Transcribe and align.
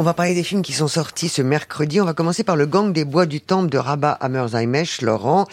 On 0.00 0.04
va 0.04 0.14
parler 0.14 0.32
des 0.32 0.44
films 0.44 0.62
qui 0.62 0.74
sont 0.74 0.86
sortis 0.86 1.28
ce 1.28 1.42
mercredi. 1.42 2.00
On 2.00 2.04
va 2.04 2.14
commencer 2.14 2.44
par 2.44 2.54
Le 2.54 2.66
Gang 2.66 2.92
des 2.92 3.04
Bois 3.04 3.26
du 3.26 3.40
Temple 3.40 3.68
de 3.68 3.78
Rabat 3.78 4.12
Hammerzheimesh, 4.12 5.00
Laurent. 5.00 5.48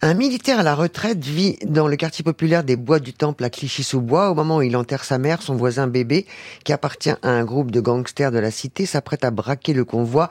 Un 0.00 0.14
militaire 0.14 0.60
à 0.60 0.62
la 0.62 0.74
retraite 0.74 1.22
vit 1.22 1.58
dans 1.66 1.86
le 1.86 1.96
quartier 1.96 2.24
populaire 2.24 2.64
des 2.64 2.76
Bois 2.76 3.00
du 3.00 3.12
Temple 3.12 3.44
à 3.44 3.50
Clichy-sous-Bois. 3.50 4.30
Au 4.30 4.34
moment 4.34 4.56
où 4.56 4.62
il 4.62 4.74
enterre 4.78 5.04
sa 5.04 5.18
mère, 5.18 5.42
son 5.42 5.56
voisin 5.56 5.88
bébé, 5.88 6.24
qui 6.64 6.72
appartient 6.72 7.10
à 7.10 7.28
un 7.28 7.44
groupe 7.44 7.70
de 7.70 7.82
gangsters 7.82 8.32
de 8.32 8.38
la 8.38 8.50
cité, 8.50 8.86
s'apprête 8.86 9.26
à 9.26 9.30
braquer 9.30 9.74
le 9.74 9.84
convoi 9.84 10.30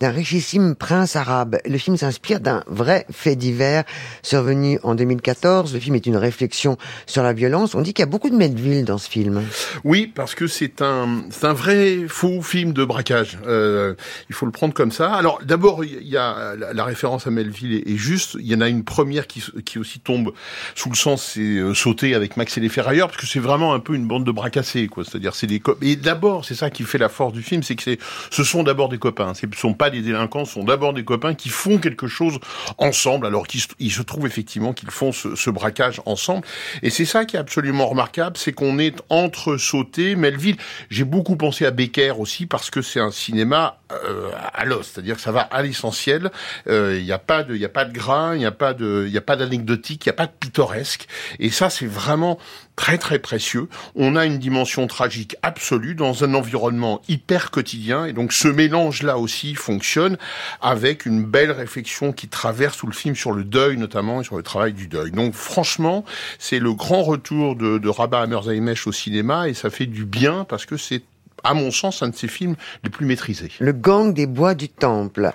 d'un 0.00 0.10
richissime 0.10 0.74
prince 0.74 1.16
arabe. 1.16 1.58
Le 1.64 1.78
film 1.78 1.96
s'inspire 1.96 2.40
d'un 2.40 2.62
vrai 2.66 3.06
fait 3.10 3.36
divers 3.36 3.84
survenu 4.22 4.78
en 4.82 4.94
2014. 4.94 5.74
Le 5.74 5.80
film 5.80 5.96
est 5.96 6.06
une 6.06 6.16
réflexion 6.16 6.76
sur 7.06 7.22
la 7.22 7.32
violence. 7.32 7.74
On 7.74 7.80
dit 7.80 7.92
qu'il 7.92 8.02
y 8.02 8.08
a 8.08 8.10
beaucoup 8.10 8.30
de 8.30 8.36
Melville 8.36 8.84
dans 8.84 8.98
ce 8.98 9.08
film. 9.08 9.42
Oui, 9.84 10.10
parce 10.14 10.34
que 10.34 10.46
c'est 10.46 10.82
un, 10.82 11.24
c'est 11.30 11.46
un 11.46 11.52
vrai 11.52 12.04
faux 12.08 12.42
film 12.42 12.72
de 12.72 12.84
braquage. 12.84 13.38
Euh, 13.46 13.94
il 14.28 14.34
faut 14.34 14.46
le 14.46 14.52
prendre 14.52 14.74
comme 14.74 14.92
ça. 14.92 15.12
Alors 15.12 15.40
d'abord, 15.44 15.84
il 15.84 16.06
y 16.06 16.16
a 16.16 16.54
la, 16.56 16.84
référence 16.84 17.26
à 17.26 17.30
Melville 17.30 17.82
est, 17.86 17.96
juste. 17.96 18.36
Il 18.38 18.46
y 18.46 18.54
en 18.54 18.60
a 18.60 18.68
une 18.68 18.84
première 18.84 19.26
qui, 19.26 19.42
qui 19.64 19.78
aussi 19.78 20.00
tombe 20.00 20.32
sous 20.74 20.90
le 20.90 20.96
sens, 20.96 21.32
c'est 21.34 21.40
euh, 21.40 21.74
sauter 21.74 22.14
avec 22.14 22.36
Max 22.36 22.56
et 22.58 22.60
les 22.60 22.68
ferrailleurs, 22.68 23.08
parce 23.08 23.20
que 23.20 23.26
c'est 23.26 23.40
vraiment 23.40 23.74
un 23.74 23.80
peu 23.80 23.94
une 23.94 24.06
bande 24.06 24.24
de 24.24 24.32
bracassés, 24.32 24.86
quoi. 24.86 25.04
C'est-à-dire, 25.04 25.34
c'est 25.34 25.46
des 25.46 25.62
et 25.82 25.96
d'abord, 25.96 26.44
c'est 26.44 26.54
ça 26.54 26.70
qui 26.70 26.84
fait 26.84 26.98
la 26.98 27.08
force 27.08 27.32
du 27.32 27.42
film, 27.42 27.62
c'est 27.62 27.76
que 27.76 27.96
ce 28.30 28.44
sont 28.44 28.62
d'abord 28.62 28.88
des 28.88 28.98
copains. 28.98 29.32
Ce 29.34 29.46
sont 29.56 29.74
les 29.88 30.02
délinquants 30.02 30.44
sont 30.44 30.64
d'abord 30.64 30.92
des 30.92 31.04
copains 31.04 31.34
qui 31.34 31.48
font 31.48 31.78
quelque 31.78 32.06
chose 32.06 32.38
ensemble, 32.78 33.26
alors 33.26 33.46
qu'il 33.46 33.92
se 33.92 34.02
trouve 34.02 34.26
effectivement 34.26 34.72
qu'ils 34.72 34.90
font 34.90 35.12
ce, 35.12 35.50
braquage 35.50 36.00
ensemble. 36.06 36.46
Et 36.82 36.90
c'est 36.90 37.04
ça 37.04 37.24
qui 37.24 37.36
est 37.36 37.38
absolument 37.38 37.86
remarquable, 37.86 38.36
c'est 38.36 38.52
qu'on 38.52 38.78
est 38.78 38.96
entre 39.08 39.56
sauté, 39.56 40.16
Melville. 40.16 40.56
J'ai 40.90 41.04
beaucoup 41.04 41.36
pensé 41.36 41.64
à 41.66 41.70
Becker 41.70 42.14
aussi 42.18 42.46
parce 42.46 42.70
que 42.70 42.82
c'est 42.82 43.00
un 43.00 43.10
cinéma 43.10 43.78
euh, 44.04 44.30
à 44.52 44.64
l'os, 44.64 44.86
c'est-à-dire 44.86 45.16
que 45.16 45.22
ça 45.22 45.32
va 45.32 45.40
à 45.40 45.62
l'essentiel. 45.62 46.30
Euh, 46.68 46.96
il 46.98 47.04
n'y 47.04 47.12
a 47.12 47.18
pas 47.18 47.42
de, 47.42 47.54
il 47.54 47.60
y 47.60 47.64
a 47.64 47.70
pas 47.70 47.84
de 47.84 47.92
grain, 47.92 48.34
il 48.34 48.38
n'y 48.38 48.46
a 48.46 48.52
pas 48.52 48.74
de, 48.74 49.04
il 49.06 49.12
y 49.12 49.18
a 49.18 49.22
pas 49.22 49.36
d'anecdotique, 49.36 50.06
il 50.06 50.08
n'y 50.08 50.14
a 50.14 50.16
pas 50.16 50.26
de 50.26 50.32
pittoresque. 50.38 51.06
Et 51.38 51.50
ça, 51.50 51.70
c'est 51.70 51.86
vraiment 51.86 52.38
très 52.76 52.98
très 52.98 53.18
précieux. 53.18 53.68
On 53.94 54.16
a 54.16 54.24
une 54.24 54.38
dimension 54.38 54.86
tragique 54.86 55.36
absolue 55.42 55.94
dans 55.94 56.24
un 56.24 56.34
environnement 56.34 57.00
hyper 57.08 57.50
quotidien 57.50 58.04
et 58.04 58.12
donc 58.12 58.32
ce 58.32 58.48
mélange 58.48 59.02
là 59.02 59.18
aussi 59.18 59.54
fonctionne 59.54 60.16
avec 60.60 61.06
une 61.06 61.24
belle 61.24 61.52
réflexion 61.52 62.12
qui 62.12 62.28
traverse 62.28 62.78
tout 62.78 62.86
le 62.86 62.92
film 62.92 63.14
sur 63.14 63.32
le 63.32 63.44
deuil 63.44 63.76
notamment 63.76 64.20
et 64.20 64.24
sur 64.24 64.36
le 64.36 64.42
travail 64.42 64.72
du 64.72 64.88
deuil. 64.88 65.12
Donc 65.12 65.34
franchement, 65.34 66.04
c'est 66.38 66.58
le 66.58 66.74
grand 66.74 67.02
retour 67.02 67.56
de, 67.56 67.78
de 67.78 67.88
Rabat 67.88 68.22
Hammerzaimesh 68.22 68.86
au 68.86 68.92
cinéma 68.92 69.48
et 69.48 69.54
ça 69.54 69.70
fait 69.70 69.86
du 69.86 70.04
bien 70.04 70.44
parce 70.44 70.66
que 70.66 70.76
c'est 70.76 71.02
à 71.42 71.54
mon 71.54 71.70
sens, 71.70 72.02
un 72.02 72.08
de 72.08 72.16
ses 72.16 72.28
films 72.28 72.56
les 72.82 72.90
plus 72.90 73.06
maîtrisés. 73.06 73.50
Le 73.58 73.72
gang 73.72 74.12
des 74.12 74.26
bois 74.26 74.54
du 74.54 74.68
temple. 74.68 75.32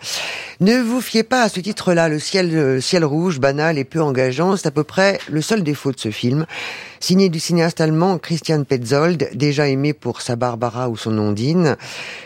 Ne 0.59 0.79
vous 0.79 1.01
fiez 1.01 1.23
pas 1.23 1.43
à 1.43 1.49
ce 1.49 1.59
titre-là, 1.59 2.09
le 2.09 2.19
ciel, 2.19 2.51
le 2.51 2.81
ciel 2.81 3.05
rouge, 3.05 3.39
banal 3.39 3.77
et 3.77 3.83
peu 3.83 4.01
engageant, 4.01 4.55
c'est 4.57 4.67
à 4.67 4.71
peu 4.71 4.83
près 4.83 5.19
le 5.29 5.41
seul 5.41 5.63
défaut 5.63 5.91
de 5.91 5.99
ce 5.99 6.11
film. 6.11 6.45
Signé 7.01 7.29
du 7.29 7.39
cinéaste 7.39 7.79
allemand 7.79 8.17
Christian 8.17 8.65
Petzold, 8.65 9.29
déjà 9.33 9.69
aimé 9.69 9.93
pour 9.93 10.21
sa 10.21 10.35
Barbara 10.35 10.89
ou 10.89 10.97
son 10.97 11.17
Ondine. 11.17 11.77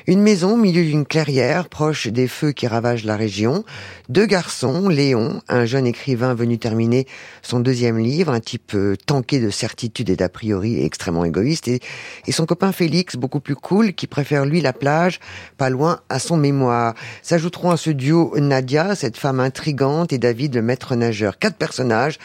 Une 0.07 0.19
maison 0.19 0.53
au 0.53 0.57
milieu 0.57 0.83
d'une 0.83 1.05
clairière, 1.05 1.69
proche 1.69 2.07
des 2.07 2.27
feux 2.27 2.53
qui 2.53 2.65
ravagent 2.65 3.05
la 3.05 3.15
région. 3.15 3.65
Deux 4.09 4.25
garçons, 4.25 4.89
Léon, 4.89 5.41
un 5.47 5.65
jeune 5.65 5.85
écrivain 5.85 6.33
venu 6.33 6.57
terminer 6.57 7.05
son 7.43 7.59
deuxième 7.59 7.99
livre, 7.99 8.33
un 8.33 8.39
type 8.39 8.73
euh, 8.73 8.95
tanké 9.05 9.39
de 9.39 9.51
certitude 9.51 10.09
et 10.09 10.15
d'a 10.15 10.27
priori 10.27 10.83
extrêmement 10.83 11.23
égoïste, 11.23 11.67
et, 11.67 11.79
et 12.25 12.31
son 12.31 12.47
copain 12.47 12.71
Félix, 12.71 13.15
beaucoup 13.15 13.39
plus 13.39 13.55
cool, 13.55 13.93
qui 13.93 14.07
préfère 14.07 14.43
lui 14.43 14.59
la 14.59 14.73
plage, 14.73 15.19
pas 15.57 15.69
loin 15.69 15.99
à 16.09 16.17
son 16.17 16.35
mémoire. 16.35 16.95
S'ajouteront 17.21 17.69
à 17.69 17.77
ce 17.77 17.91
duo 17.91 18.33
Nadia, 18.39 18.95
cette 18.95 19.17
femme 19.17 19.39
intrigante, 19.39 20.13
et 20.13 20.17
David, 20.17 20.55
le 20.55 20.63
maître 20.63 20.95
nageur. 20.95 21.37
Quatre 21.37 21.57
personnages, 21.57 22.17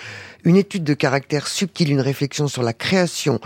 une 0.49 0.57
étude 0.57 0.85
de 0.85 0.95
caractère 0.95 1.47
subtil, 1.47 1.93
une 1.93 2.01
réflexion 2.01 2.49
sur 2.49 2.63
la 2.63 2.73
création, 2.73 3.39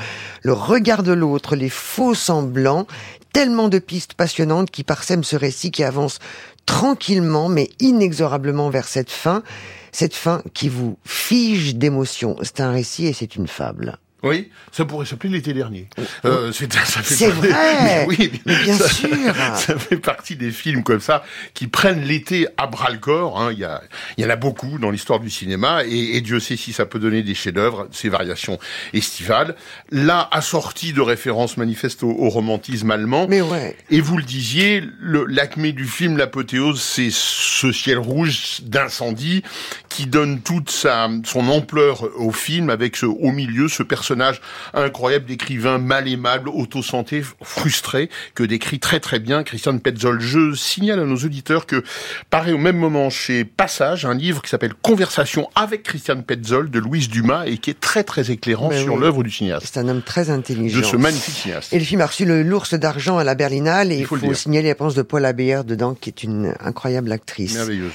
le 0.42 0.52
regard 0.52 1.02
de 1.02 1.12
l'autre, 1.12 1.56
les 1.56 1.68
faux 1.68 2.14
semblants, 2.14 2.86
tellement 3.32 3.68
de 3.68 3.80
pistes 3.80 4.14
passionnantes 4.14 4.70
qui 4.70 4.84
parsèment 4.84 5.24
ce 5.24 5.34
récit 5.34 5.72
qui 5.72 5.82
avance 5.82 6.20
tranquillement 6.64 7.48
mais 7.48 7.70
inexorablement 7.80 8.70
vers 8.70 8.86
cette 8.86 9.10
fin, 9.10 9.42
cette 9.91 10.14
fin 10.14 10.42
qui 10.54 10.68
vous 10.68 10.96
fige 11.04 11.74
d'émotion. 11.74 12.36
C'est 12.42 12.60
un 12.60 12.70
récit 12.70 13.06
et 13.06 13.12
c'est 13.12 13.34
une 13.34 13.48
fable. 13.48 13.98
Oui, 14.22 14.50
ça 14.71 14.84
pourrait 14.84 15.05
s'appeler 15.05 15.33
l'été 15.33 15.53
dernier. 15.53 15.88
Euh, 16.25 16.53
c'est 16.53 17.27
vrai. 17.27 18.06
oui, 18.06 18.31
bien 18.44 18.78
sûr. 18.78 19.09
Ça 19.56 19.77
fait 19.77 19.97
partie 19.97 20.37
des 20.37 20.53
films 20.53 20.84
comme 20.84 21.00
ça 21.00 21.25
qui 21.55 21.66
prennent 21.66 22.03
l'été 22.03 22.47
à 22.56 22.69
bras 22.69 22.91
le 22.91 22.99
corps. 22.99 23.41
Hein. 23.41 23.50
Il 23.53 23.59
y, 23.59 23.65
a, 23.65 23.83
il 24.16 24.22
y 24.22 24.27
en 24.27 24.31
a 24.31 24.37
beaucoup 24.37 24.78
dans 24.78 24.93
l'histoire 24.93 25.19
du 25.19 25.28
cinéma 25.28 25.83
et, 25.84 26.21
Dieu 26.21 26.38
sait 26.38 26.56
si 26.56 26.72
ça 26.72 26.87
peut 26.87 27.00
donner 27.00 27.25
des 27.25 27.34
chefs-d'œuvre, 27.34 27.88
ces 27.91 28.09
variations 28.09 28.60
estivales. 28.93 29.56
Là, 29.91 30.28
assorti 30.31 30.93
de 30.93 31.00
références 31.00 31.56
manifestes 31.56 32.04
au, 32.04 32.28
romantisme 32.28 32.93
allemand. 32.93 33.27
Mais 33.28 33.41
ouais. 33.41 33.77
Et 33.91 34.00
vous 34.00 34.16
le 34.16 34.22
disiez, 34.22 34.84
l'acmé 35.00 35.72
du 35.72 35.84
film, 35.84 36.16
l'apothéose, 36.16 36.81
c'est 36.81 37.10
ce 37.10 37.72
ciel 37.72 37.99
rouge 37.99 38.60
d'incendie 38.62 39.43
qui 39.89 40.06
donne 40.06 40.41
toute 40.41 40.71
sa 40.71 41.09
son 41.25 41.49
ampleur 41.49 42.09
au 42.16 42.31
film 42.31 42.71
avec 42.71 42.97
ce, 42.97 43.06
au 43.06 43.33
milieu 43.33 43.69
ce 43.69 43.83
personnage 43.83 44.11
personnage 44.12 44.40
incroyable 44.74 45.24
d'écrivain 45.24 45.78
mal 45.78 46.06
aimable, 46.06 46.50
auto-santé, 46.50 47.22
frustré, 47.42 48.10
que 48.34 48.42
décrit 48.42 48.78
très 48.78 49.00
très 49.00 49.18
bien 49.18 49.42
Christian 49.42 49.78
Petzold. 49.78 50.20
Je 50.20 50.54
signale 50.54 51.00
à 51.00 51.04
nos 51.04 51.16
auditeurs 51.16 51.66
que 51.66 51.82
paraît 52.28 52.52
au 52.52 52.58
même 52.58 52.76
moment 52.76 53.08
chez 53.08 53.44
Passage 53.44 54.04
un 54.04 54.14
livre 54.14 54.42
qui 54.42 54.50
s'appelle 54.50 54.74
Conversation 54.74 55.48
avec 55.54 55.82
Christian 55.82 56.20
Petzold 56.20 56.70
de 56.70 56.78
Louise 56.78 57.08
Dumas 57.08 57.44
et 57.46 57.56
qui 57.56 57.70
est 57.70 57.80
très 57.80 58.04
très 58.04 58.30
éclairant 58.30 58.70
sur 58.70 58.98
l'œuvre 58.98 59.22
du 59.22 59.30
cinéaste. 59.30 59.66
C'est 59.72 59.80
un 59.80 59.88
homme 59.88 60.02
très 60.02 60.28
intelligent. 60.28 60.80
De 60.80 60.84
ce 60.84 60.96
magnifique 60.96 61.34
cinéaste. 61.34 61.72
Et 61.72 61.78
le 61.78 61.84
film 61.84 62.02
a 62.02 62.06
reçu 62.06 62.26
l'ours 62.26 62.74
d'argent 62.74 63.16
à 63.16 63.24
la 63.24 63.34
Berlinale 63.34 63.92
et 63.92 63.98
il 63.98 64.06
faut, 64.06 64.18
signaler 64.34 64.68
la 64.68 64.72
réponse 64.72 64.94
de 64.94 65.02
Paul 65.02 65.24
Abeyer 65.24 65.60
dedans 65.64 65.94
qui 65.94 66.10
est 66.10 66.22
une 66.22 66.54
incroyable 66.60 67.10
actrice. 67.12 67.54
Merveilleuse. 67.54 67.92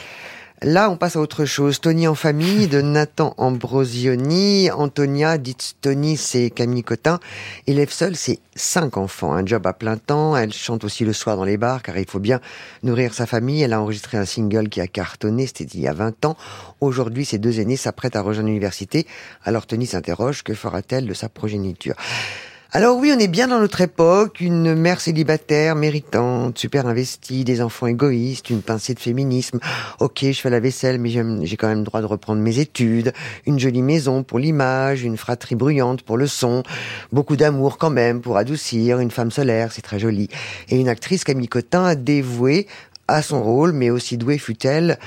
Là, 0.63 0.90
on 0.90 0.97
passe 0.97 1.16
à 1.16 1.19
autre 1.19 1.45
chose. 1.45 1.79
Tony 1.79 2.07
en 2.07 2.16
famille 2.16 2.68
de 2.68 2.81
Nathan 2.81 3.35
Ambrosioni. 3.38 4.72
Antonia, 4.72 5.38
dite 5.38 5.75
Tony, 5.81 6.18
c'est 6.18 6.50
Camille 6.50 6.81
Cotin. 6.81 7.19
Élève 7.68 7.91
seule, 7.91 8.16
c'est 8.16 8.40
cinq 8.56 8.97
enfants. 8.97 9.34
Un 9.34 9.46
job 9.46 9.67
à 9.67 9.73
plein 9.73 9.97
temps. 9.97 10.35
Elle 10.35 10.51
chante 10.51 10.84
aussi 10.84 11.06
le 11.06 11.13
soir 11.13 11.38
dans 11.38 11.44
les 11.44 11.57
bars, 11.57 11.84
car 11.84 11.96
il 12.00 12.09
faut 12.09 12.17
bien 12.17 12.41
nourrir 12.81 13.13
sa 13.13 13.28
famille. 13.28 13.62
Elle 13.62 13.73
a 13.73 13.79
enregistré 13.79 14.17
un 14.17 14.25
single 14.25 14.69
qui 14.69 14.81
a 14.81 14.88
cartonné, 14.88 15.46
c'était 15.46 15.66
il 15.66 15.81
y 15.81 15.88
a 15.88 15.94
20 15.94 16.25
ans. 16.25 16.35
Aujourd'hui, 16.81 17.23
ses 17.23 17.38
deux 17.38 17.59
aînés 17.59 17.78
s'apprêtent 17.78 18.16
à 18.16 18.22
rejoindre 18.22 18.47
l'université. 18.47 19.06
Alors 19.44 19.67
Tony 19.67 19.85
s'interroge, 19.85 20.44
que 20.44 20.56
fera-t-elle 20.56 21.06
de 21.06 21.13
sa 21.13 21.29
progéniture? 21.29 21.94
Alors 22.73 22.97
oui, 22.97 23.13
on 23.16 23.19
est 23.19 23.29
bien 23.29 23.47
dans 23.47 23.59
notre 23.59 23.79
époque, 23.79 24.41
une 24.41 24.75
mère 24.75 25.00
célibataire, 25.00 25.73
méritante, 25.75 26.57
super 26.57 26.85
investie, 26.85 27.45
des 27.45 27.61
enfants 27.61 27.88
égoïstes, 27.88 28.50
une 28.50 28.61
pincée 28.61 28.94
de 28.94 29.00
féminisme. 29.00 29.59
Ok, 30.01 30.19
je 30.23 30.39
fais 30.41 30.50
la 30.50 30.59
vaisselle, 30.59 31.00
mais 31.00 31.09
j'ai 31.09 31.55
quand 31.55 31.69
même 31.69 31.79
le 31.79 31.85
droit 31.85 32.01
de 32.01 32.05
reprendre 32.05 32.41
mes 32.41 32.59
études. 32.59 33.13
Une 33.45 33.57
jolie 33.57 33.81
maison 33.81 34.23
pour 34.23 34.38
l'image, 34.38 35.03
une 35.03 35.16
fratrie 35.16 35.55
bruyante 35.55 36.01
pour 36.01 36.17
le 36.17 36.28
son. 36.28 36.63
Beaucoup 37.13 37.38
d'amour 37.38 37.78
quand 37.78 37.89
même 37.89 38.19
pour 38.19 38.35
adoucir, 38.35 38.99
une 38.99 39.11
femme 39.11 39.31
solaire, 39.31 39.72
c'est 39.72 39.81
très 39.81 39.97
joli. 39.97 40.28
Et 40.67 40.78
une 40.78 40.89
actrice 40.89 41.23
Camille 41.23 41.47
Cotin 41.47 41.95
dévouée 41.95 42.67
à 43.07 43.22
son 43.22 43.41
rôle, 43.41 43.72
mais 43.72 43.89
aussi 43.89 44.17
douée 44.17 44.38
fut-elle 44.38 44.99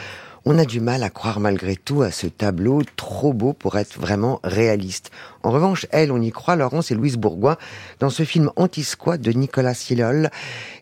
on 0.44 0.58
a 0.58 0.64
du 0.64 0.80
mal 0.80 1.02
à 1.02 1.10
croire 1.10 1.38
malgré 1.38 1.76
tout 1.76 2.02
à 2.02 2.10
ce 2.10 2.26
tableau 2.26 2.82
trop 2.96 3.32
beau 3.32 3.52
pour 3.52 3.76
être 3.76 4.00
vraiment 4.00 4.40
réaliste. 4.42 5.10
En 5.42 5.50
revanche, 5.50 5.86
elle, 5.90 6.12
on 6.12 6.20
y 6.20 6.30
croit, 6.30 6.56
Laurence 6.56 6.90
et 6.90 6.94
Louise 6.94 7.16
Bourgoin, 7.16 7.56
dans 7.98 8.10
ce 8.10 8.24
film 8.24 8.50
Anti-Squat 8.56 9.20
de 9.20 9.32
Nicolas 9.32 9.74
Silol, 9.74 10.30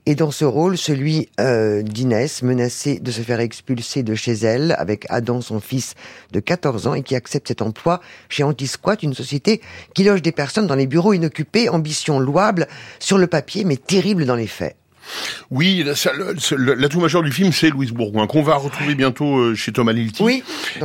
et 0.07 0.15
dans 0.15 0.31
ce 0.31 0.45
rôle, 0.45 0.79
celui 0.79 1.29
euh, 1.39 1.83
d'Inès, 1.83 2.43
menacée 2.43 2.99
de 2.99 3.11
se 3.11 3.21
faire 3.21 3.41
expulser 3.41 4.03
de 4.03 4.15
chez 4.15 4.33
elle, 4.33 4.75
avec 4.79 5.07
Adam, 5.11 5.41
son 5.41 5.61
fils 5.61 5.95
de 6.33 6.41
14 6.41 6.87
ans, 6.87 6.95
et 6.95 7.03
qui 7.03 7.15
accepte 7.15 7.49
cet 7.49 7.63
emploi 7.63 8.01
chez 8.29 8.43
Anti-Squat, 8.43 9.03
une 9.03 9.15
société 9.15 9.61
qui 9.95 10.05
loge 10.05 10.23
des 10.23 10.33
personnes 10.33 10.67
dans 10.67 10.75
les 10.75 10.87
bureaux 10.87 11.13
inoccupés, 11.13 11.69
ambition 11.69 12.19
louable 12.19 12.67
sur 13.01 13.19
le 13.19 13.27
papier, 13.27 13.65
mais 13.65 13.77
terrible 13.77 14.25
dans 14.25 14.37
les 14.37 14.47
faits. 14.47 14.78
Oui, 15.51 15.85
l'atout 16.57 17.01
majeur 17.01 17.23
du 17.23 17.33
film, 17.33 17.53
c'est 17.53 17.71
Louise 17.71 17.93
Bourgoin, 17.93 18.27
qu'on 18.27 18.43
va 18.43 18.57
retrouver 18.57 18.95
bientôt 18.95 19.39
euh, 19.39 19.55
chez 19.55 19.73
Thomas 19.73 19.93
Lilti. 19.93 20.23
Oui. 20.23 20.43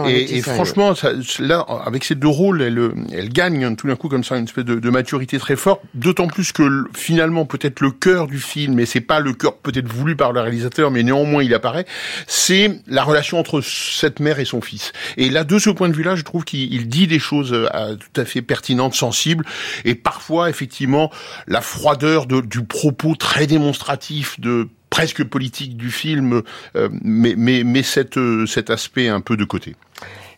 Et, 0.07 0.41
franchement, 0.41 0.95
ça, 0.95 1.11
là, 1.39 1.65
avec 1.85 2.03
ces 2.03 2.15
deux 2.15 2.27
rôles, 2.27 2.61
elle, 2.61 2.91
elle 3.11 3.29
gagne 3.29 3.75
tout 3.75 3.87
d'un 3.87 3.95
coup 3.95 4.09
comme 4.09 4.23
ça 4.23 4.37
une 4.37 4.45
espèce 4.45 4.65
de, 4.65 4.75
de 4.75 4.89
maturité 4.89 5.37
très 5.39 5.55
forte. 5.55 5.81
D'autant 5.93 6.27
plus 6.27 6.51
que 6.51 6.85
finalement, 6.95 7.45
peut-être 7.45 7.81
le 7.81 7.91
cœur 7.91 8.27
du 8.27 8.39
film, 8.39 8.79
et 8.79 8.85
c'est 8.85 9.01
pas 9.01 9.19
le 9.19 9.33
cœur 9.33 9.57
peut-être 9.57 9.87
voulu 9.87 10.15
par 10.15 10.31
le 10.31 10.39
réalisateur, 10.39 10.91
mais 10.91 11.03
néanmoins 11.03 11.43
il 11.43 11.53
apparaît, 11.53 11.85
c'est 12.27 12.79
la 12.87 13.03
relation 13.03 13.39
entre 13.39 13.61
cette 13.61 14.19
mère 14.19 14.39
et 14.39 14.45
son 14.45 14.61
fils. 14.61 14.93
Et 15.17 15.29
là, 15.29 15.43
de 15.43 15.59
ce 15.59 15.69
point 15.69 15.89
de 15.89 15.95
vue-là, 15.95 16.15
je 16.15 16.23
trouve 16.23 16.43
qu'il 16.43 16.87
dit 16.87 17.07
des 17.07 17.19
choses 17.19 17.51
euh, 17.53 17.95
tout 17.95 18.21
à 18.21 18.25
fait 18.25 18.41
pertinentes, 18.41 18.93
sensibles, 18.93 19.45
et 19.85 19.95
parfois 19.95 20.49
effectivement 20.49 21.11
la 21.47 21.61
froideur 21.61 22.25
de, 22.25 22.41
du 22.41 22.63
propos 22.63 23.15
très 23.15 23.47
démonstratif 23.47 24.12
de 24.39 24.67
presque 24.89 25.23
politique 25.23 25.75
du 25.75 25.89
film, 25.89 26.43
euh, 26.75 26.89
mais, 27.03 27.63
euh, 28.17 28.45
cet 28.45 28.69
aspect 28.69 29.07
un 29.07 29.21
peu 29.21 29.35
de 29.37 29.43
côté. 29.43 29.75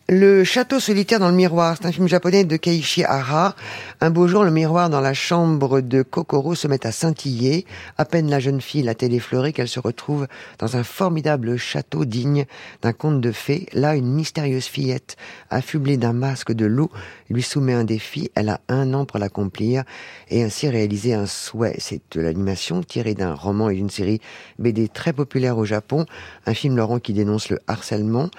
Le 0.08 0.44
château 0.44 0.78
solitaire 0.78 1.18
dans 1.18 1.30
le 1.30 1.34
miroir, 1.34 1.76
c'est 1.76 1.88
un 1.88 1.90
film 1.90 2.06
japonais 2.06 2.44
de 2.44 2.56
Keiichi 2.56 3.02
Hara. 3.02 3.56
Un 4.00 4.10
beau 4.10 4.28
jour, 4.28 4.44
le 4.44 4.52
miroir 4.52 4.88
dans 4.88 5.00
la 5.00 5.14
chambre 5.14 5.80
de 5.80 6.02
Kokoro 6.02 6.54
se 6.54 6.68
met 6.68 6.86
à 6.86 6.92
scintiller. 6.92 7.66
À 7.98 8.04
peine 8.04 8.30
la 8.30 8.38
jeune 8.38 8.60
fille 8.60 8.84
l'a-t-elle 8.84 9.20
qu'elle 9.52 9.66
se 9.66 9.80
retrouve 9.80 10.28
dans 10.60 10.76
un 10.76 10.84
formidable 10.84 11.56
château 11.56 12.04
digne 12.04 12.44
d'un 12.82 12.92
conte 12.92 13.20
de 13.20 13.32
fées. 13.32 13.66
Là, 13.72 13.96
une 13.96 14.06
mystérieuse 14.06 14.66
fillette, 14.66 15.16
affublée 15.50 15.96
d'un 15.96 16.12
masque 16.12 16.52
de 16.52 16.66
loup, 16.66 16.90
lui 17.28 17.42
soumet 17.42 17.74
un 17.74 17.82
défi. 17.82 18.30
Elle 18.36 18.50
a 18.50 18.60
un 18.68 18.94
an 18.94 19.06
pour 19.06 19.18
l'accomplir 19.18 19.82
et 20.28 20.44
ainsi 20.44 20.68
réaliser 20.68 21.14
un 21.14 21.26
souhait. 21.26 21.78
C'est 21.80 22.00
de 22.12 22.20
l'animation 22.20 22.80
tirée 22.84 23.14
d'un 23.14 23.34
roman 23.34 23.70
et 23.70 23.74
d'une 23.74 23.90
série 23.90 24.20
BD 24.60 24.88
très 24.88 25.12
populaire 25.12 25.58
au 25.58 25.64
Japon. 25.64 26.06
Un 26.46 26.54
film, 26.54 26.76
Laurent, 26.76 27.00
qui 27.00 27.12
dénonce 27.12 27.48
le 27.48 27.58
harcèlement 27.66 28.30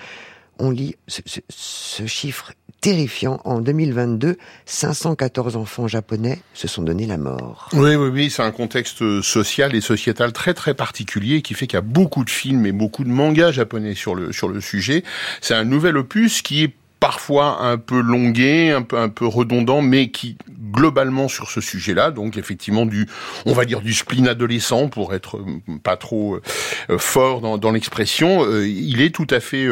on 0.60 0.72
lit 0.72 0.96
ce, 1.08 2.06
chiffre 2.06 2.54
terrifiant. 2.82 3.42
En 3.44 3.60
2022, 3.60 4.38
514 4.66 5.56
enfants 5.56 5.88
japonais 5.88 6.40
se 6.54 6.68
sont 6.68 6.84
donné 6.84 7.06
la 7.06 7.18
mort. 7.18 7.70
Oui, 7.74 7.96
oui, 7.96 8.10
oui, 8.10 8.30
c'est 8.30 8.44
un 8.44 8.52
contexte 8.52 9.22
social 9.22 9.76
et 9.76 9.82
sociétal 9.82 10.32
très 10.32 10.54
très 10.54 10.74
particulier 10.74 11.42
qui 11.42 11.54
fait 11.54 11.68
qu'il 11.68 11.78
y 11.78 11.80
a 11.80 11.82
beaucoup 11.82 12.24
de 12.24 12.30
films 12.30 12.66
et 12.66 12.72
beaucoup 12.72 13.04
de 13.04 13.10
mangas 13.10 13.52
japonais 13.52 13.96
sur 13.96 14.16
le 14.16 14.32
sur 14.32 14.48
le 14.48 14.62
sujet. 14.62 15.04
C'est 15.42 15.56
un 15.56 15.66
nouvel 15.66 15.98
opus 15.98 16.42
qui 16.42 16.64
est 16.64 16.74
parfois 17.00 17.62
un 17.64 17.78
peu 17.78 18.00
longué, 18.02 18.72
un 18.72 18.82
peu 18.82 18.98
un 18.98 19.10
peu 19.10 19.26
redondant, 19.26 19.82
mais 19.82 20.10
qui 20.10 20.38
globalement 20.72 21.28
sur 21.28 21.50
ce 21.50 21.62
sujet-là, 21.62 22.12
donc 22.12 22.38
effectivement 22.38 22.86
du, 22.86 23.08
on 23.46 23.54
va 23.54 23.66
dire 23.66 23.82
du 23.82 23.94
spleen 23.94 24.28
adolescent 24.28 24.90
pour 24.90 25.14
être 25.14 25.38
euh, 25.38 25.78
pas 25.82 25.98
trop 25.98 26.40
euh, 26.90 26.98
fort 26.98 27.42
dans, 27.42 27.58
dans 27.58 27.72
l'expression, 27.72 28.44
euh, 28.46 28.68
il 28.68 29.02
est 29.02 29.14
tout 29.14 29.28
à 29.30 29.40
fait 29.40 29.68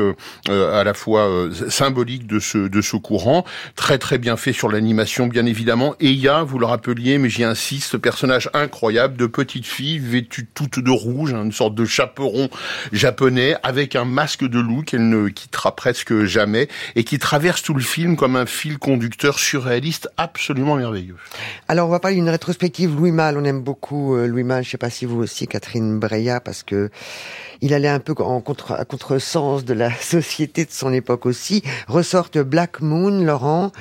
à 0.50 0.84
la 0.84 0.94
fois 0.94 1.50
symbolique 1.70 2.28
de 2.28 2.40
ce 2.40 2.58
de 2.58 2.82
ce 2.82 2.96
courant, 2.96 3.46
très 3.76 3.98
très 3.98 4.18
bien 4.18 4.38
fait 4.38 4.54
sur 4.54 4.70
l'animation 4.70 5.28
bien 5.28 5.46
évidemment, 5.46 5.96
et 6.00 6.10
il 6.10 6.20
y 6.20 6.28
a, 6.28 6.44
vous 6.44 6.60
le 6.60 6.66
rappeliez, 6.66 7.18
mais 7.18 7.30
j'y 7.30 7.44
insiste, 7.44 7.98
personnage 7.98 8.50
incroyable 8.54 9.18
de 9.18 9.26
petite 9.26 9.66
fille 9.66 10.00
vêtue 10.00 10.48
toute 10.54 10.80
de 10.80 10.92
rouge, 10.92 11.34
hein, 11.34 11.44
une 11.44 11.52
sorte 11.52 11.76
de 11.76 11.86
chaperon 11.86 12.50
japonais 12.92 13.56
avec 13.64 13.96
un 13.96 14.06
masque 14.06 14.46
de 14.46 14.60
loup 14.60 14.84
qu'elle 14.84 15.10
ne 15.10 15.30
quittera 15.30 15.76
presque 15.76 16.26
jamais 16.26 16.68
et 16.96 17.04
qui 17.04 17.15
traverse 17.20 17.62
tout 17.62 17.74
le 17.74 17.82
film 17.82 18.16
comme 18.16 18.36
un 18.36 18.46
fil 18.46 18.78
conducteur 18.78 19.40
surréaliste 19.40 20.10
absolument 20.18 20.76
merveilleux. 20.76 21.18
Alors 21.68 21.88
on 21.88 21.92
va 21.92 22.00
parler 22.00 22.18
d'une 22.18 22.30
rétrospective 22.30 22.96
Louis 22.96 23.12
Malle. 23.12 23.38
On 23.38 23.44
aime 23.44 23.62
beaucoup 23.62 24.16
euh, 24.16 24.28
Louis 24.28 24.44
Malle. 24.44 24.64
Je 24.64 24.72
sais 24.72 24.78
pas 24.78 24.90
si 24.90 25.06
vous 25.06 25.22
aussi, 25.22 25.48
Catherine 25.48 26.00
Breillat, 26.00 26.40
parce 26.40 26.64
que 26.64 26.90
il 27.62 27.74
allait 27.74 27.90
un 27.90 28.00
peu 28.00 28.14
en 28.20 28.42
contre, 28.42 28.74
à 28.74 28.86
contresens 28.86 29.66
de 29.66 29.74
la 29.74 29.94
société 30.00 30.66
de 30.66 30.72
son 30.72 30.94
époque 30.94 31.26
aussi. 31.26 31.64
Ressortent 31.88 32.40
Black 32.40 32.82
Moon, 32.82 33.24
Laurent, 33.24 33.72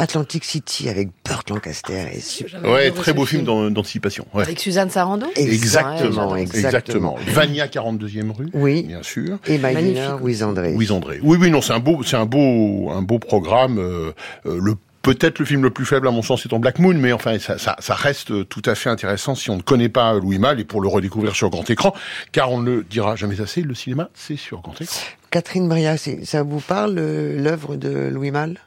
Atlantic 0.00 0.44
City 0.44 0.88
avec 0.88 1.10
Burt 1.26 1.50
Lancaster. 1.50 2.06
Et 2.14 2.66
ouais, 2.66 2.90
très 2.90 3.12
beau 3.12 3.26
film 3.26 3.44
d'anticipation. 3.44 4.26
Ouais. 4.32 4.44
Avec 4.44 4.58
Suzanne 4.58 4.88
Sarando 4.88 5.26
Exactement, 5.36 6.36
exactement. 6.36 7.16
Vania 7.26 7.66
42e 7.66 8.30
rue. 8.32 8.48
Oui. 8.54 8.84
Bien 8.84 9.02
sûr. 9.02 9.38
Et 9.46 9.58
Dinner 9.58 10.14
with 10.20 10.42
André. 10.42 10.72
Oui, 10.74 10.90
André. 10.90 11.20
Oui, 11.22 11.36
oui, 11.38 11.50
non, 11.50 11.60
c'est 11.60 11.74
un 11.74 11.80
beau, 11.80 12.02
c'est 12.02 12.16
un 12.16 12.24
beau, 12.24 12.90
un 12.90 13.02
beau 13.02 13.18
programme. 13.18 13.78
Euh, 13.78 14.12
euh, 14.46 14.58
le 14.60 14.74
peut-être 15.02 15.38
le 15.38 15.44
film 15.44 15.62
le 15.62 15.70
plus 15.70 15.84
faible 15.84 16.08
à 16.08 16.10
mon 16.10 16.22
sens 16.22 16.44
étant 16.44 16.58
Black 16.58 16.78
Moon, 16.78 16.94
mais 16.94 17.12
enfin 17.12 17.38
ça, 17.38 17.58
ça, 17.58 17.76
ça, 17.78 17.94
reste 17.94 18.48
tout 18.48 18.62
à 18.66 18.74
fait 18.74 18.90
intéressant 18.90 19.34
si 19.34 19.48
on 19.48 19.56
ne 19.56 19.62
connaît 19.62 19.88
pas 19.88 20.12
Louis 20.14 20.38
Malle 20.38 20.60
et 20.60 20.64
pour 20.64 20.82
le 20.82 20.88
redécouvrir 20.88 21.34
sur 21.34 21.48
grand 21.48 21.68
écran, 21.70 21.94
car 22.32 22.52
on 22.52 22.60
ne 22.60 22.70
le 22.70 22.84
dira 22.84 23.16
jamais 23.16 23.40
assez, 23.40 23.62
le 23.62 23.74
cinéma 23.74 24.10
c'est 24.12 24.36
sur 24.36 24.60
grand 24.60 24.78
écran. 24.78 25.00
Catherine 25.30 25.68
Bria, 25.68 25.96
ça 25.96 26.42
vous 26.42 26.60
parle 26.60 26.96
l'œuvre 26.96 27.76
de 27.76 28.10
Louis 28.12 28.30
Malle? 28.30 28.58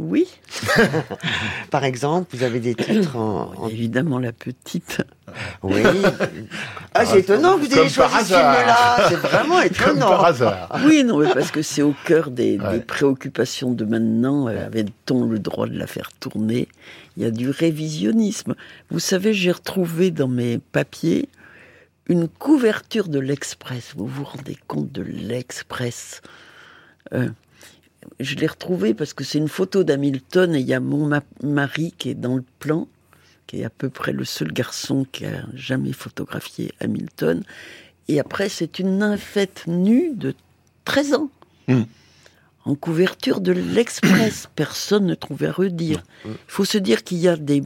Oui. 0.00 0.26
Par 1.70 1.84
exemple, 1.84 2.34
vous 2.34 2.42
avez 2.42 2.58
des 2.58 2.74
titres 2.74 3.16
en, 3.16 3.68
Évidemment, 3.68 4.18
la 4.18 4.32
petite. 4.32 5.02
Oui. 5.62 5.82
Ah, 6.92 7.06
c'est 7.06 7.20
étonnant 7.20 7.56
que 7.56 7.66
vous 7.66 7.78
ayez 7.78 7.88
choisi 7.88 8.16
ce 8.16 8.34
film-là. 8.34 9.08
C'est 9.08 9.14
vraiment 9.14 9.60
étonnant. 9.62 10.08
par 10.08 10.24
hasard. 10.24 10.80
Oui, 10.84 11.04
non, 11.04 11.18
mais 11.18 11.32
parce 11.32 11.52
que 11.52 11.62
c'est 11.62 11.82
au 11.82 11.94
cœur 12.04 12.32
des, 12.32 12.58
préoccupations 12.84 13.70
de 13.70 13.84
maintenant. 13.84 14.48
Euh, 14.48 14.66
avait-on 14.66 15.24
le 15.24 15.38
droit 15.38 15.68
de 15.68 15.78
la 15.78 15.86
faire 15.86 16.10
tourner? 16.18 16.66
Il 17.16 17.22
y 17.22 17.26
a 17.26 17.30
du 17.30 17.48
révisionnisme. 17.48 18.56
Vous 18.90 18.98
savez, 18.98 19.32
j'ai 19.32 19.52
retrouvé 19.52 20.10
dans 20.10 20.26
mes 20.26 20.58
papiers 20.58 21.28
une 22.08 22.26
couverture 22.26 23.06
de 23.06 23.20
l'Express. 23.20 23.92
Vous 23.96 24.06
vous 24.06 24.24
rendez 24.24 24.58
compte 24.66 24.90
de 24.90 25.02
l'Express? 25.02 26.22
Euh, 27.14 27.28
je 28.18 28.34
l'ai 28.36 28.46
retrouvé 28.46 28.94
parce 28.94 29.12
que 29.12 29.24
c'est 29.24 29.36
une 29.38 29.48
photo 29.48 29.84
d'Hamilton 29.84 30.54
et 30.54 30.60
il 30.60 30.66
y 30.66 30.72
a 30.74 30.80
mon 30.80 31.10
mari 31.42 31.92
qui 31.98 32.08
est 32.10 32.14
dans 32.14 32.36
le 32.36 32.44
plan, 32.58 32.88
qui 33.46 33.60
est 33.60 33.64
à 33.64 33.70
peu 33.70 33.90
près 33.90 34.12
le 34.12 34.24
seul 34.24 34.52
garçon 34.52 35.06
qui 35.10 35.24
a 35.26 35.44
jamais 35.54 35.92
photographié 35.92 36.72
Hamilton. 36.80 37.42
Et 38.08 38.20
après, 38.20 38.48
c'est 38.48 38.78
une 38.78 38.98
nymphette 38.98 39.64
nue 39.66 40.12
de 40.14 40.34
13 40.84 41.14
ans. 41.14 41.30
Hmm. 41.68 41.82
En 42.64 42.74
couverture 42.74 43.40
de 43.40 43.52
l'Express, 43.52 44.48
personne 44.56 45.06
ne 45.06 45.14
trouvait 45.14 45.48
à 45.48 45.52
redire. 45.52 46.02
Il 46.24 46.32
faut 46.46 46.64
se 46.64 46.78
dire 46.78 47.04
qu'il 47.04 47.18
y 47.18 47.28
a 47.28 47.36
des, 47.36 47.62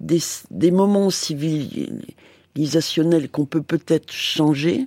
des, 0.00 0.20
des 0.50 0.70
moments 0.70 1.10
civilisationnels 1.10 3.28
qu'on 3.28 3.46
peut 3.46 3.62
peut-être 3.62 4.12
changer, 4.12 4.86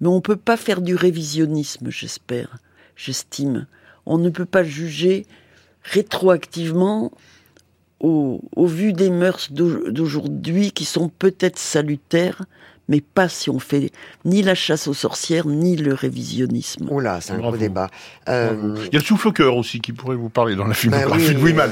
mais 0.00 0.08
on 0.08 0.16
ne 0.16 0.20
peut 0.20 0.36
pas 0.36 0.56
faire 0.56 0.82
du 0.82 0.94
révisionnisme, 0.94 1.90
j'espère, 1.90 2.58
j'estime 2.96 3.66
on 4.06 4.18
ne 4.18 4.30
peut 4.30 4.44
pas 4.44 4.64
juger 4.64 5.26
rétroactivement 5.82 7.12
au, 8.00 8.40
vu 8.56 8.92
des 8.92 9.10
mœurs 9.10 9.52
d'aujourd'hui 9.52 10.72
qui 10.72 10.84
sont 10.84 11.08
peut-être 11.08 11.58
salutaires, 11.58 12.44
mais 12.90 13.00
pas 13.00 13.28
si 13.28 13.48
on 13.50 13.60
fait 13.60 13.92
ni 14.24 14.42
la 14.42 14.56
chasse 14.56 14.88
aux 14.88 14.94
sorcières, 14.94 15.46
ni 15.46 15.76
le 15.76 15.94
révisionnisme. 15.94 16.88
Oh 16.90 16.98
là, 16.98 17.20
c'est 17.20 17.32
un 17.32 17.38
gros 17.38 17.56
débat. 17.56 17.88
Euh, 18.28 18.74
Il 18.86 18.92
y 18.92 18.96
a 18.96 18.98
le 18.98 19.04
souffle-cœur 19.04 19.56
aussi 19.56 19.80
qui 19.80 19.92
pourrait 19.92 20.16
vous 20.16 20.28
parler 20.28 20.56
dans 20.56 20.66
la 20.66 20.74
filmographie 20.74 21.28
ben 21.28 21.34
de 21.34 21.40
Louis 21.40 21.52
Malle. 21.52 21.70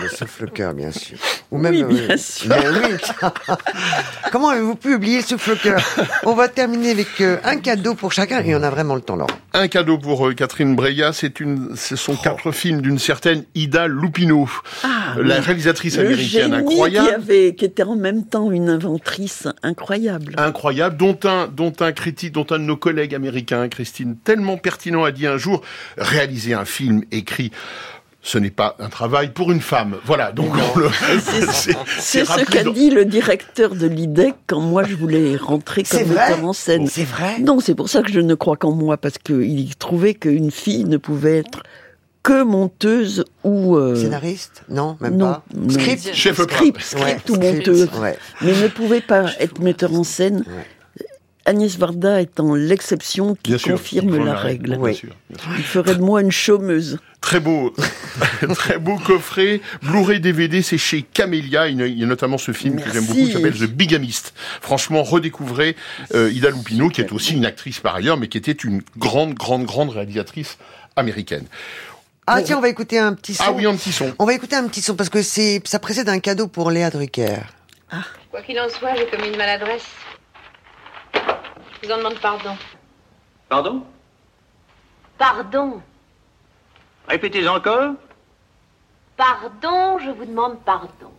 le 0.00 0.08
souffle-cœur, 0.08 0.74
bien 0.74 0.92
sûr. 0.92 1.16
Ou 1.50 1.56
même, 1.56 1.74
oui, 1.74 1.84
bien 1.84 2.10
euh, 2.10 2.16
sûr. 2.18 2.46
Ben 2.48 2.62
Comment 4.32 4.50
avez-vous 4.50 4.74
pu 4.74 4.94
oublier 4.94 5.16
le 5.16 5.24
souffle-cœur? 5.24 5.80
On 6.24 6.34
va 6.34 6.48
terminer 6.48 6.90
avec 6.90 7.20
euh, 7.22 7.38
un 7.44 7.56
cadeau 7.56 7.94
pour 7.94 8.12
chacun, 8.12 8.40
et 8.44 8.54
on 8.54 8.62
a 8.62 8.70
vraiment 8.70 8.94
le 8.94 9.00
temps, 9.00 9.16
Laurent. 9.16 9.32
Un 9.54 9.68
cadeau 9.68 9.96
pour 9.96 10.34
Catherine 10.34 10.76
Breillat, 10.76 11.14
c'est 11.14 11.40
une, 11.40 11.74
ce 11.74 11.96
sont 11.96 12.16
quatre 12.16 12.52
films 12.52 12.82
d'une 12.82 12.98
certaine 12.98 13.44
Ida 13.54 13.88
Lupino, 13.88 14.46
ah, 14.84 15.14
la 15.16 15.40
réalisatrice 15.40 15.96
américaine 15.96 16.52
incroyable. 16.52 17.08
Qui, 17.08 17.14
avait, 17.14 17.54
qui 17.54 17.64
était 17.64 17.82
en 17.82 17.96
même 17.96 18.26
temps 18.26 18.50
une 18.50 18.68
inventrice 18.68 19.48
incroyable 19.62 20.01
incroyable. 20.08 20.96
dont 20.96 21.18
un, 21.24 21.48
dont 21.48 21.72
un 21.80 21.92
critique, 21.92 22.32
dont 22.32 22.46
un 22.50 22.58
de 22.58 22.64
nos 22.64 22.76
collègues 22.76 23.14
américains, 23.14 23.68
Christine, 23.68 24.16
tellement 24.22 24.56
pertinent, 24.56 25.04
a 25.04 25.12
dit 25.12 25.26
un 25.26 25.36
jour, 25.36 25.62
réaliser 25.96 26.54
un 26.54 26.64
film 26.64 27.02
écrit 27.10 27.52
ce 28.24 28.38
n'est 28.38 28.50
pas 28.50 28.76
un 28.78 28.88
travail 28.88 29.30
pour 29.30 29.50
une 29.50 29.60
femme. 29.60 29.96
Voilà, 30.04 30.30
donc 30.30 30.54
c'est 31.98 32.24
ce 32.24 32.44
qu'a 32.44 32.64
dit 32.64 32.90
le 32.90 33.04
directeur 33.04 33.74
de 33.74 33.86
l'IDEC 33.86 34.34
quand 34.46 34.60
moi 34.60 34.84
je 34.84 34.94
voulais 34.94 35.36
rentrer 35.36 35.82
comme 35.82 36.08
metteur 36.08 36.44
en 36.44 36.52
scène. 36.52 36.86
C'est 36.86 37.04
vrai. 37.04 37.40
Non, 37.40 37.58
c'est 37.58 37.74
pour 37.74 37.88
ça 37.88 38.02
que 38.02 38.12
je 38.12 38.20
ne 38.20 38.34
crois 38.34 38.56
qu'en 38.56 38.72
moi 38.72 38.96
parce 38.96 39.18
qu'il 39.18 39.74
trouvait 39.76 40.14
qu'une 40.14 40.52
fille 40.52 40.84
ne 40.84 40.96
pouvait 40.96 41.38
être 41.38 41.64
que 42.22 42.42
monteuse 42.42 43.24
ou 43.42 43.76
euh, 43.76 43.96
scénariste 43.96 44.62
Non, 44.68 44.96
même 45.00 45.18
pas. 45.18 45.44
Script, 45.68 46.14
chef 46.14 46.40
script, 46.40 46.80
script 46.80 47.30
ou 47.30 47.36
monteuse, 47.36 47.88
mais 48.40 48.52
ne 48.52 48.68
pouvait 48.68 49.00
pas 49.00 49.32
être 49.40 49.60
metteur 49.60 49.92
en 49.92 50.04
scène. 50.04 50.44
Agnès 51.44 51.76
Varda 51.76 52.20
étant 52.20 52.54
l'exception 52.54 53.36
qui 53.42 53.58
confirme 53.58 54.24
la 54.24 54.34
règle. 54.34 54.78
Il 55.58 55.64
ferait 55.64 55.96
de 55.96 56.00
moi 56.00 56.20
une 56.20 56.30
chômeuse. 56.30 56.98
Très 57.20 57.40
beau, 57.40 57.74
très 58.54 58.78
beau 58.78 58.96
coffret. 58.96 59.60
Blu-ray 59.82 60.20
DVD, 60.20 60.62
c'est 60.62 60.78
chez 60.78 61.02
Camélia. 61.02 61.68
Il 61.68 61.80
y 61.80 62.04
a 62.04 62.06
notamment 62.06 62.38
ce 62.38 62.52
film 62.52 62.80
que 62.80 62.90
j'aime 62.92 63.06
beaucoup 63.06 63.18
qui 63.18 63.32
s'appelle 63.32 63.54
The 63.54 63.68
Bigamist. 63.70 64.34
Franchement, 64.60 65.02
redécouvrez 65.02 65.76
euh, 66.14 66.30
Ida 66.32 66.50
Lupino, 66.50 66.88
qui 66.88 67.00
est 67.00 67.12
aussi 67.12 67.34
une 67.34 67.46
actrice 67.46 67.80
par 67.80 67.96
ailleurs, 67.96 68.16
mais 68.16 68.28
qui 68.28 68.38
était 68.38 68.52
une 68.52 68.82
grande, 68.96 69.34
grande, 69.34 69.64
grande 69.64 69.90
réalisatrice 69.90 70.58
américaine. 70.96 71.46
Ah 72.26 72.40
tiens, 72.42 72.58
on 72.58 72.60
va 72.60 72.68
écouter 72.68 72.98
un 72.98 73.14
petit 73.14 73.34
son. 73.34 73.42
Ah 73.46 73.52
oui, 73.52 73.66
un 73.66 73.74
petit 73.74 73.90
son. 73.92 74.14
On 74.18 74.24
va 74.24 74.32
écouter 74.34 74.54
un 74.54 74.68
petit 74.68 74.80
son 74.80 74.94
parce 74.94 75.08
que 75.08 75.22
c'est 75.22 75.60
ça 75.64 75.78
précède 75.80 76.08
un 76.08 76.20
cadeau 76.20 76.46
pour 76.46 76.70
Léa 76.70 76.90
Drucker. 76.90 77.38
Ah. 77.90 78.02
Quoi 78.30 78.42
qu'il 78.42 78.58
en 78.60 78.68
soit, 78.68 78.94
j'ai 78.94 79.06
commis 79.08 79.28
une 79.28 79.36
maladresse. 79.36 79.84
Je 81.14 81.86
vous 81.88 81.92
en 81.92 81.98
demande 81.98 82.18
pardon. 82.20 82.56
Pardon? 83.48 83.82
Pardon. 85.18 85.82
Répétez 87.08 87.46
encore. 87.48 87.94
Pardon, 89.16 89.98
je 89.98 90.10
vous 90.10 90.24
demande 90.24 90.58
pardon. 90.64 91.10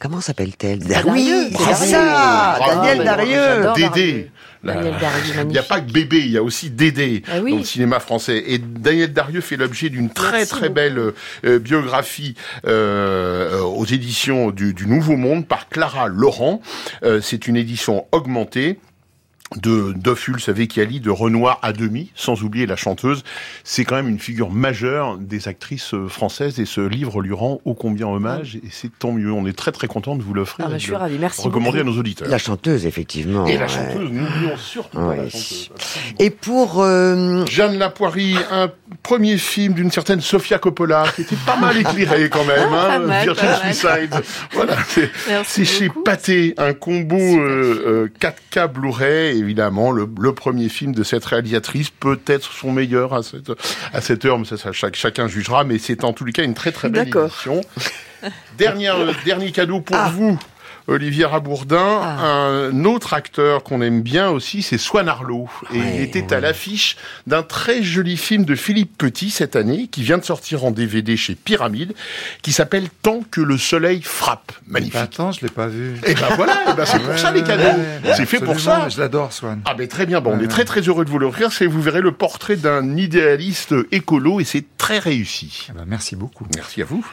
Comment 0.00 0.20
s'appelle-t-elle? 0.20 0.80
Darieux, 0.80 1.12
Oui, 1.12 1.56
c'est 1.58 1.74
ça. 1.74 2.58
Daniel 2.66 3.04
Darieux. 3.04 3.72
Dédé. 3.76 4.30
Daniel 4.62 4.94
Darieux, 5.00 5.34
Il 5.42 5.46
n'y 5.48 5.58
a 5.58 5.62
pas 5.62 5.80
que 5.80 5.90
bébé, 5.90 6.18
il 6.18 6.30
y 6.32 6.36
a 6.36 6.42
aussi 6.42 6.68
Dédé 6.70 7.22
Ah 7.28 7.40
oui. 7.42 7.52
dans 7.52 7.58
le 7.58 7.64
cinéma 7.64 7.98
français. 8.00 8.44
Et 8.46 8.58
Daniel 8.58 9.12
Darieux 9.12 9.40
fait 9.40 9.56
l'objet 9.56 9.88
d'une 9.88 10.10
très 10.10 10.32
Merci 10.32 10.50
très 10.50 10.60
beaucoup. 10.62 10.74
belle 10.74 11.12
euh, 11.46 11.58
biographie 11.58 12.34
euh, 12.66 13.60
aux 13.62 13.86
éditions 13.86 14.50
du, 14.50 14.74
du 14.74 14.86
Nouveau 14.86 15.16
Monde 15.16 15.46
par 15.46 15.68
Clara 15.68 16.08
Laurent. 16.08 16.60
Euh, 17.02 17.20
C'est 17.22 17.46
une 17.48 17.56
édition 17.56 18.06
augmentée 18.12 18.78
de 19.56 19.92
d'Offul, 19.96 20.40
savez 20.40 20.66
Kiali, 20.68 21.00
de 21.00 21.10
Renoir 21.10 21.58
à 21.62 21.72
demi, 21.72 22.10
sans 22.14 22.42
oublier 22.44 22.66
la 22.66 22.76
chanteuse. 22.76 23.24
C'est 23.64 23.84
quand 23.84 23.96
même 23.96 24.08
une 24.08 24.18
figure 24.20 24.50
majeure 24.50 25.18
des 25.18 25.48
actrices 25.48 25.92
euh, 25.94 26.06
françaises 26.08 26.60
et 26.60 26.64
ce 26.66 26.80
livre 26.80 27.20
lui 27.20 27.32
rend 27.32 27.60
ô 27.64 27.74
combien 27.74 28.06
hommage 28.06 28.56
et 28.56 28.68
c'est 28.70 28.90
tant 28.98 29.12
mieux. 29.12 29.32
On 29.32 29.46
est 29.46 29.56
très 29.56 29.72
très 29.72 29.88
content 29.88 30.14
de 30.16 30.22
vous 30.22 30.34
l'offrir 30.34 30.66
Ah, 30.66 30.70
bah, 30.70 30.78
je 30.78 30.84
suis 30.84 30.94
ravie, 30.94 31.18
merci 31.18 31.40
recommander 31.42 31.78
beaucoup. 31.78 31.90
à 31.90 31.92
nos 31.94 31.98
auditeurs. 31.98 32.28
La 32.28 32.38
chanteuse, 32.38 32.86
effectivement. 32.86 33.46
Et 33.46 33.54
la 33.56 33.62
ouais. 33.62 33.68
chanteuse, 33.68 34.10
n'oublions 34.10 34.56
surtout 34.56 34.98
pas 34.98 35.16
la 35.16 35.28
chanteuse. 35.28 35.70
Et 36.18 36.30
pour... 36.30 36.80
euh, 36.82 37.44
Jeanne 37.46 37.78
Lapoirie, 37.78 38.36
un 38.52 38.70
premier 39.02 39.36
film 39.38 39.74
d'une 39.74 39.90
certaine 39.90 40.20
Sofia 40.20 40.58
Coppola, 40.58 41.04
qui 41.16 41.22
était 41.22 41.36
pas 41.46 41.56
mal 41.56 41.76
éclairé 41.76 42.28
quand 42.30 42.44
même, 42.44 42.68
Ah, 42.72 42.94
hein, 42.94 42.98
mal, 43.00 43.22
Virgin. 43.24 43.48
Suicide. 43.64 44.14
Voilà, 44.52 44.76
c'est 44.88 45.10
Merci 45.28 45.50
c'est 45.52 45.64
chez. 45.64 45.90
Pathé, 46.04 46.54
un 46.58 46.72
combo 46.72 47.16
euh, 47.16 48.08
euh, 48.20 48.28
4K 48.52 48.68
Blu-ray, 48.72 49.39
évidemment, 49.40 49.90
le, 49.90 50.08
le 50.20 50.32
premier 50.34 50.68
film 50.68 50.94
de 50.94 51.02
cette 51.02 51.24
réalisatrice, 51.24 51.90
peut-être 51.90 52.52
son 52.52 52.70
meilleur 52.72 53.14
à 53.14 53.22
cette, 53.22 53.50
à 53.92 54.00
cette 54.00 54.24
heure, 54.24 54.38
mais 54.38 54.44
ça, 54.44 54.56
ça, 54.56 54.70
chaque- 54.72 54.94
chacun 54.96 55.26
jugera, 55.26 55.64
mais 55.64 55.78
c'est 55.78 56.04
en 56.04 56.12
tous 56.12 56.24
les 56.24 56.32
cas 56.32 56.44
une 56.44 56.54
très 56.54 56.70
très 56.72 56.88
belle 56.88 57.08
édition. 57.08 57.60
Dernière, 58.58 58.96
euh, 58.96 59.12
dernier 59.24 59.50
cadeau 59.50 59.80
pour 59.80 59.96
Ah. 59.96 60.10
vous. 60.14 60.38
Olivier 60.86 61.24
Rabourdin, 61.24 62.00
Ah. 62.02 62.26
un 62.48 62.84
autre 62.84 63.14
acteur 63.14 63.62
qu'on 63.62 63.80
aime 63.82 64.02
bien 64.02 64.28
aussi, 64.30 64.62
c'est 64.62 64.78
Swan 64.78 65.08
Arlo. 65.08 65.48
Et 65.72 65.78
il 65.78 65.80
Ouais, 65.82 66.02
était 66.02 66.32
à 66.34 66.40
l'affiche 66.40 66.96
d'un 67.26 67.42
très 67.42 67.82
joli 67.82 68.16
film 68.16 68.44
de 68.44 68.54
Philippe 68.54 68.96
Petit 68.98 69.30
cette 69.30 69.56
année, 69.56 69.88
qui 69.90 70.02
vient 70.02 70.18
de 70.18 70.24
sortir 70.24 70.64
en 70.64 70.70
DVD 70.70 71.16
chez 71.16 71.34
Pyramide, 71.34 71.94
qui 72.42 72.52
s'appelle 72.52 72.88
Tant 73.02 73.20
que 73.30 73.40
le 73.40 73.56
soleil 73.58 74.02
frappe. 74.02 74.52
Magnifique. 74.66 74.96
Attends, 74.96 75.32
je 75.32 75.40
l'ai 75.42 75.48
pas 75.48 75.66
vu. 75.68 75.94
Et 76.06 76.14
ben 76.14 76.28
voilà, 76.36 76.58
eh 76.70 76.74
ben 76.74 76.84
c'est 76.84 76.98
pour 77.00 77.18
ça 77.18 77.30
les 77.30 77.42
cadeaux. 77.42 77.80
c'est 78.16 78.26
fait 78.26 78.40
pour 78.40 78.58
ça. 78.60 78.88
Je 78.88 79.00
l'adore, 79.00 79.32
Swan. 79.32 79.60
Ah 79.64 79.74
ben 79.74 79.86
très 79.88 80.06
bien, 80.06 80.20
bon, 80.20 80.36
on 80.36 80.40
est 80.40 80.48
très 80.48 80.64
très 80.64 80.80
heureux 80.80 81.04
de 81.04 81.10
vous 81.10 81.18
l'offrir. 81.18 81.52
C'est 81.52 81.66
vous 81.66 81.80
verrez 81.82 82.00
le 82.00 82.12
portrait 82.12 82.56
d'un 82.56 82.96
idéaliste 82.96 83.74
écolo 83.92 84.40
et 84.40 84.44
c'est 84.44 84.64
très 84.78 84.98
réussi. 84.98 85.66
Ah 85.70 85.72
bah, 85.76 85.84
merci 85.86 86.16
beaucoup. 86.16 86.46
Merci 86.56 86.82
à 86.82 86.84
vous. 86.84 87.04